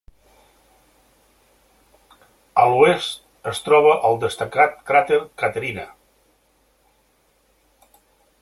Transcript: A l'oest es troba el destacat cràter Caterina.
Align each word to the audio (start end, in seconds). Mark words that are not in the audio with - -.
A 2.63 2.65
l'oest 2.71 3.53
es 3.53 3.61
troba 3.67 3.93
el 4.09 4.19
destacat 4.25 4.83
cràter 4.91 5.23
Caterina. 5.43 5.87